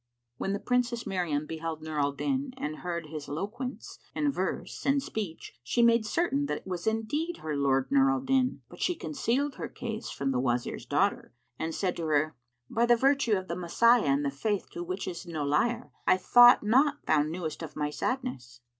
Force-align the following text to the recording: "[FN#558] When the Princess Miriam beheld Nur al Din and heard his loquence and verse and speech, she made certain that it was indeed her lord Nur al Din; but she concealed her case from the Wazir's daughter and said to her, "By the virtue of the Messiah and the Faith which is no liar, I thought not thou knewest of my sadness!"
"[FN#558] 0.01 0.39
When 0.39 0.53
the 0.53 0.59
Princess 0.59 1.05
Miriam 1.05 1.45
beheld 1.45 1.83
Nur 1.83 1.99
al 1.99 2.11
Din 2.13 2.55
and 2.57 2.77
heard 2.77 3.05
his 3.05 3.27
loquence 3.29 3.99
and 4.15 4.33
verse 4.33 4.83
and 4.83 4.99
speech, 4.99 5.59
she 5.61 5.83
made 5.83 6.07
certain 6.07 6.47
that 6.47 6.57
it 6.57 6.65
was 6.65 6.87
indeed 6.87 7.37
her 7.43 7.55
lord 7.55 7.91
Nur 7.91 8.09
al 8.09 8.21
Din; 8.21 8.61
but 8.67 8.81
she 8.81 8.95
concealed 8.95 9.57
her 9.57 9.67
case 9.69 10.09
from 10.09 10.31
the 10.31 10.39
Wazir's 10.39 10.87
daughter 10.87 11.35
and 11.59 11.75
said 11.75 11.95
to 11.97 12.07
her, 12.07 12.35
"By 12.67 12.87
the 12.87 12.95
virtue 12.97 13.33
of 13.37 13.47
the 13.47 13.55
Messiah 13.55 14.01
and 14.05 14.25
the 14.25 14.31
Faith 14.31 14.69
which 14.75 15.07
is 15.07 15.27
no 15.27 15.43
liar, 15.45 15.91
I 16.07 16.17
thought 16.17 16.63
not 16.63 17.05
thou 17.05 17.21
knewest 17.21 17.61
of 17.61 17.75
my 17.75 17.91
sadness!" 17.91 18.61